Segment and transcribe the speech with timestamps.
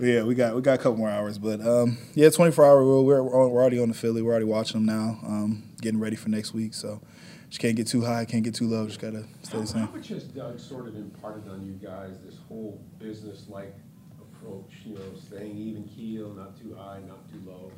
[0.00, 3.04] Yeah, we got we got a couple more hours, but um, yeah, 24 hour rule.
[3.04, 4.22] We're we're already on the Philly.
[4.22, 6.74] We're already watching them now, um, getting ready for next week.
[6.74, 7.00] So
[7.48, 8.86] just can't get too high, can't get too low.
[8.86, 9.86] Just gotta stay the same.
[9.86, 13.74] How much has Doug sort of imparted on you guys this whole business-like
[14.20, 14.70] approach?
[14.84, 17.72] You know, staying even keel, not too high, not too low.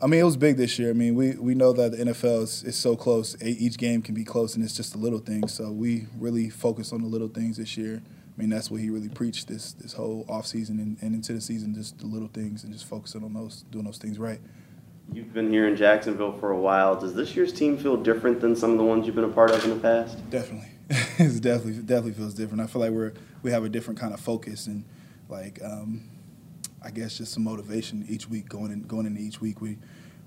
[0.00, 0.90] I mean, it was big this year.
[0.90, 3.36] I mean, we, we know that the NFL is, is so close.
[3.42, 5.52] Each game can be close, and it's just the little things.
[5.52, 8.00] So we really focused on the little things this year.
[8.38, 11.40] I mean, that's what he really preached this this whole offseason and, and into the
[11.40, 14.40] season, just the little things and just focusing on those, doing those things right.
[15.12, 16.94] You've been here in Jacksonville for a while.
[16.94, 19.50] Does this year's team feel different than some of the ones you've been a part
[19.50, 20.18] of in the past?
[20.30, 22.62] Definitely, it definitely definitely feels different.
[22.62, 24.84] I feel like we're we have a different kind of focus and
[25.28, 26.08] like um,
[26.80, 29.60] I guess just some motivation each week going in going into each week.
[29.60, 29.78] We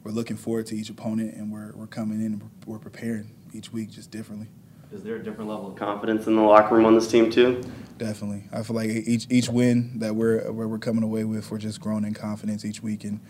[0.04, 3.72] we're looking forward to each opponent and we're we're coming in and we're preparing each
[3.72, 4.50] week just differently.
[4.92, 7.64] Is there a different level of confidence in the locker room on this team too?
[7.98, 8.44] Definitely.
[8.52, 11.80] I feel like each each win that we're where we're coming away with, we're just
[11.80, 13.22] growing in confidence each week, and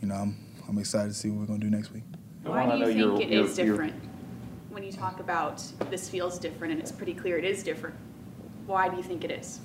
[0.00, 2.04] you know I'm I'm excited to see what we're going to do next week.
[2.44, 3.92] Why do you think it is different?
[4.70, 7.96] When you talk about this feels different, and it's pretty clear it is different.
[8.66, 9.60] Why do you think it is?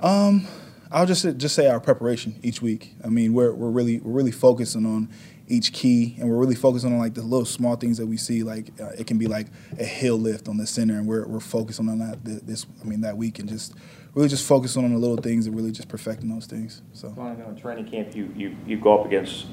[0.00, 0.46] Um,
[0.90, 2.94] I'll just just say our preparation each week.
[3.04, 5.08] I mean, we're we're really we're really focusing on
[5.48, 8.42] each key, and we're really focusing on like the little small things that we see.
[8.42, 9.48] Like uh, it can be like
[9.78, 12.66] a hill lift on the center, and we're we're focusing on that this.
[12.82, 13.74] I mean that week, and just
[14.14, 16.82] really just focusing on the little things and really just perfecting those things.
[16.92, 17.12] So.
[17.16, 19.46] Well, I in training camp you you you go up against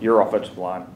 [0.00, 0.86] your offensive line.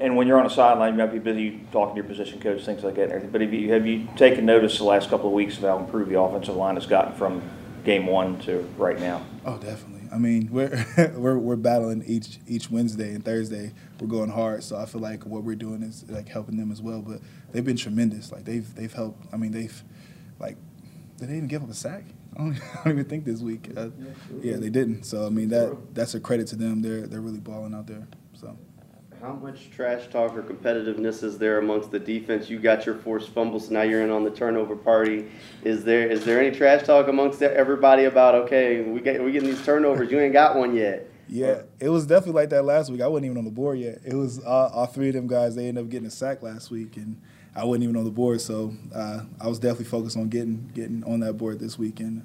[0.00, 2.64] And when you're on the sideline, you might be busy talking to your position coach,
[2.64, 3.32] things like that.
[3.32, 6.08] But have you, have you taken notice the last couple of weeks of how improved
[6.08, 7.42] the offensive line has gotten from
[7.84, 9.24] game one to right now?
[9.44, 10.08] Oh, definitely.
[10.12, 13.72] I mean, we're we're we're battling each each Wednesday and Thursday.
[14.00, 16.80] We're going hard, so I feel like what we're doing is like helping them as
[16.80, 17.02] well.
[17.02, 17.20] But
[17.52, 18.32] they've been tremendous.
[18.32, 19.26] Like they've they've helped.
[19.32, 19.82] I mean, they've
[20.38, 20.56] like
[21.18, 22.04] did they even give up a sack?
[22.36, 23.70] I don't, I don't even think this week.
[23.76, 23.88] Uh,
[24.40, 25.04] yeah, they didn't.
[25.04, 26.82] So I mean that that's a credit to them.
[26.82, 28.06] They're they're really balling out there.
[28.34, 28.56] So.
[29.20, 32.48] How much trash talk or competitiveness is there amongst the defense?
[32.48, 35.28] You got your forced fumbles, now you're in on the turnover party.
[35.64, 39.48] Is there is there any trash talk amongst everybody about okay, we get we getting
[39.48, 41.10] these turnovers, you ain't got one yet?
[41.28, 43.00] Yeah, it was definitely like that last week.
[43.00, 43.98] I wasn't even on the board yet.
[44.04, 45.56] It was uh, all three of them guys.
[45.56, 47.20] They ended up getting a sack last week, and
[47.56, 48.40] I wasn't even on the board.
[48.40, 52.24] So uh, I was definitely focused on getting getting on that board this weekend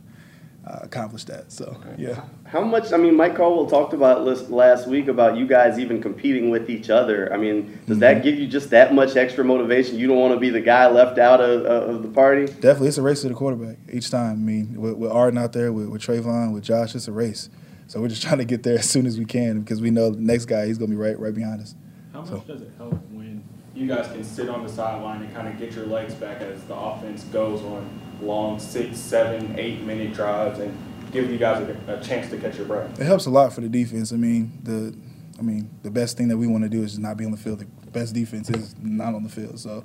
[0.65, 1.51] uh, accomplish that.
[1.51, 2.23] So yeah.
[2.45, 2.93] How much?
[2.93, 6.89] I mean, Mike Caldwell talked about last week about you guys even competing with each
[6.89, 7.31] other.
[7.33, 7.99] I mean, does mm-hmm.
[7.99, 9.97] that give you just that much extra motivation?
[9.97, 12.45] You don't want to be the guy left out of, of the party.
[12.45, 14.31] Definitely, it's a race to the quarterback each time.
[14.31, 17.49] I mean, with, with Arden out there, with, with Travon, with Josh, it's a race.
[17.87, 20.11] So we're just trying to get there as soon as we can because we know
[20.11, 21.75] the next guy he's going to be right right behind us.
[22.13, 22.39] How much so.
[22.47, 23.43] does it help when
[23.75, 26.63] you guys can sit on the sideline and kind of get your legs back as
[26.63, 27.89] the offense goes on
[28.21, 30.77] long six, seven, eight minute drives and
[31.11, 32.99] give you guys a, a, chance to catch your breath.
[32.99, 34.11] It helps a lot for the defense.
[34.11, 34.95] I mean, the
[35.39, 37.31] I mean, the best thing that we want to do is just not be on
[37.31, 37.59] the field.
[37.59, 39.59] The best defense is not on the field.
[39.59, 39.83] So,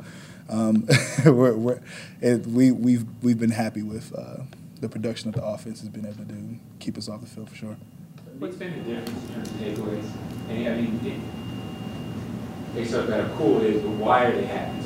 [0.49, 0.87] um,
[1.25, 1.81] we're, we're
[2.21, 4.43] it, we we've we've been happy with uh,
[4.81, 7.49] the production that the offense has been able to do, keep us off the field
[7.51, 7.77] for sure.
[8.39, 10.11] What's been the difference in terms of takeaways?
[10.49, 11.23] And I mean,
[12.71, 14.79] it, they sort of got cool is, but why are they happy?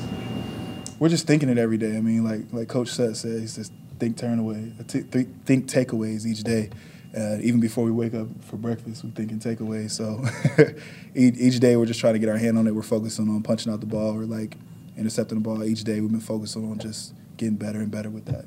[1.03, 1.97] we're just thinking it every day.
[1.97, 6.45] I mean, like like Coach Seth said, he says think turn away, think takeaways each
[6.45, 6.71] day.
[7.13, 9.91] Uh, even before we wake up for breakfast, we're thinking takeaways.
[9.91, 10.25] So
[11.17, 12.75] each, each, day we're just trying to get our hand on it.
[12.75, 14.57] We're focusing on punching out the ball or like
[14.97, 16.01] intercepting the ball each day.
[16.01, 18.45] We've been focusing on just getting better and better with that.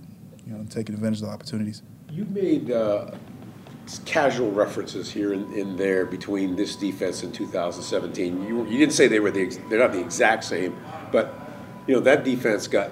[0.48, 1.84] You know, taking advantage of the opportunities.
[2.10, 3.12] You made uh,
[4.06, 8.44] casual references here and, and, there between this defense and 2017.
[8.44, 10.76] You, you didn't say they were the they're not the exact same,
[11.12, 11.34] but
[11.88, 12.92] you know, that defense got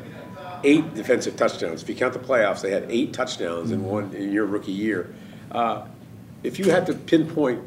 [0.63, 1.81] eight defensive touchdowns.
[1.81, 5.13] If you count the playoffs, they had eight touchdowns in one in your rookie year.
[5.51, 5.85] Uh,
[6.43, 7.63] if you had to pinpoint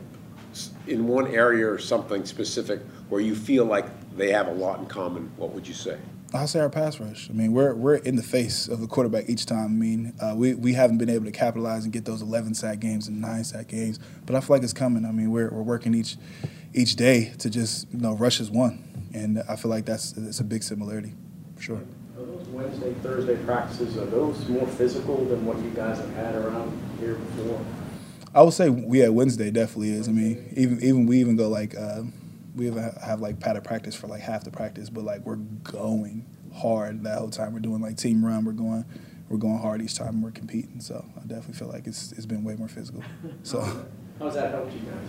[0.87, 4.87] in one area or something specific where you feel like they have a lot in
[4.87, 5.98] common, what would you say?
[6.36, 7.28] I'll say our pass rush.
[7.30, 9.66] I mean, we're we're in the face of the quarterback each time.
[9.66, 12.80] I mean, uh, we we haven't been able to capitalize and get those 11 sack
[12.80, 15.05] games and nine sack games, but I feel like it's coming.
[15.05, 16.16] I mean, we're we're working each
[16.75, 20.40] each day to just you know rush is one and I feel like that's it's
[20.40, 21.14] a big similarity,
[21.56, 21.76] for sure.
[22.19, 26.34] Are those Wednesday, Thursday practices are those more physical than what you guys have had
[26.34, 27.64] around here before?
[28.34, 30.08] I would say yeah, Wednesday definitely is.
[30.08, 32.02] I mean, even even we even go like uh,
[32.56, 36.26] we even have like padded practice for like half the practice, but like we're going
[36.55, 37.53] hard that whole time.
[37.53, 38.44] We're doing like team run.
[38.44, 38.85] We're going
[39.29, 40.81] we're going hard each time we're competing.
[40.81, 43.03] So I definitely feel like it's it's been way more physical.
[43.43, 43.61] So
[44.19, 45.08] how's that helped you guys?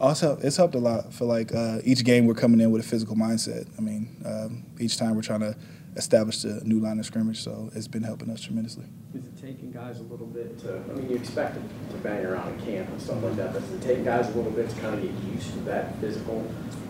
[0.00, 1.12] Also, it's helped a lot.
[1.12, 3.68] For like uh, each game, we're coming in with a physical mindset.
[3.78, 5.54] I mean, um, each time we're trying to
[5.96, 7.42] established a new line of scrimmage.
[7.42, 8.84] So it's been helping us tremendously.
[9.14, 12.24] Is it taking guys a little bit to, I mean, you expect them to bang
[12.24, 14.70] around in camp and stuff like that, but does it take guys a little bit
[14.70, 16.46] to kind of get used to that physical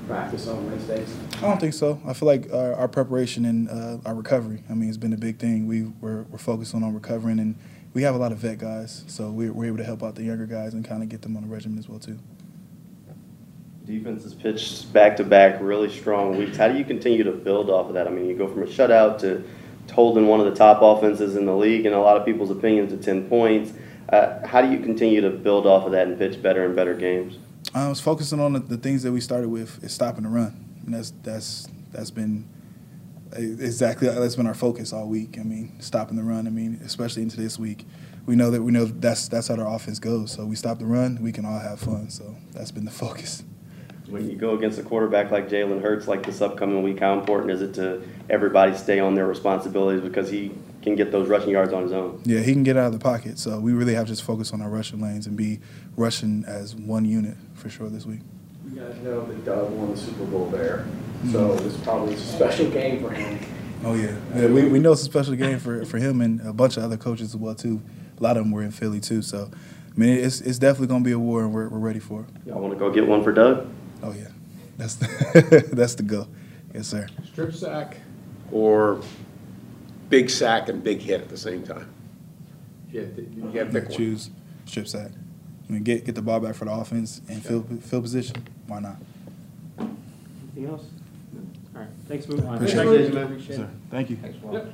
[0.06, 1.14] practice on Wednesdays?
[1.38, 2.00] I don't think so.
[2.06, 4.64] I feel like our, our preparation and uh, our recovery.
[4.68, 5.66] I mean, it's been a big thing.
[5.66, 7.56] We we're, we're focusing on recovering, and
[7.94, 10.24] we have a lot of vet guys, so we're, we're able to help out the
[10.24, 12.18] younger guys and kind of get them on a regimen as well too.
[13.90, 16.56] Defense has pitched back-to-back really strong weeks.
[16.56, 18.06] How do you continue to build off of that?
[18.06, 19.42] I mean, you go from a shutout to
[19.92, 22.92] holding one of the top offenses in the league, in a lot of people's opinions,
[22.92, 23.72] to 10 points.
[24.08, 26.94] Uh, how do you continue to build off of that and pitch better and better
[26.94, 27.38] games?
[27.74, 30.64] I was focusing on the, the things that we started with is stopping the run,
[30.84, 32.48] and that's that's that's been
[33.32, 35.36] exactly that's been our focus all week.
[35.38, 36.46] I mean, stopping the run.
[36.46, 37.86] I mean, especially into this week,
[38.26, 40.32] we know that we know that's that's how our offense goes.
[40.32, 42.10] So we stop the run, we can all have fun.
[42.10, 43.44] So that's been the focus.
[44.10, 47.52] When you go against a quarterback like Jalen Hurts, like this upcoming week, how important
[47.52, 50.52] is it to everybody stay on their responsibilities because he
[50.82, 52.20] can get those rushing yards on his own?
[52.24, 53.38] Yeah, he can get out of the pocket.
[53.38, 55.60] So we really have to just focus on our rushing lanes and be
[55.96, 58.20] rushing as one unit for sure this week.
[58.68, 61.32] You guys know that Doug won the Super Bowl there, mm-hmm.
[61.32, 63.38] so this probably a special game for him.
[63.82, 66.52] Oh yeah, yeah we, we know it's a special game for, for him and a
[66.52, 67.80] bunch of other coaches as well too.
[68.18, 71.02] A lot of them were in Philly too, so I mean it's it's definitely going
[71.02, 72.28] to be a war and we're, we're ready for it.
[72.46, 73.66] Y'all want to go get one for Doug?
[74.02, 74.28] Oh yeah,
[74.76, 76.26] that's the, that's the go.
[76.74, 77.06] Yes sir.
[77.24, 77.96] Strip sack
[78.52, 79.00] or
[80.08, 81.92] big sack and big hit at the same time.
[82.90, 83.96] You have to, you have to pick one.
[83.98, 84.30] Choose
[84.64, 85.10] strip sack.
[85.68, 88.36] I mean, get get the ball back for the offense and fill fill position.
[88.66, 88.96] Why not?
[89.78, 90.86] Anything else?
[91.74, 92.40] All right, thanks, Moon.
[92.40, 93.08] Appreciate Thank it.
[93.08, 93.32] you, man.
[93.32, 93.68] It.
[93.90, 94.16] Thank you.
[94.16, 94.70] Thanks, Walt.